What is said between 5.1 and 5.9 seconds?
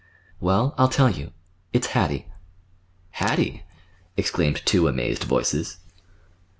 voices.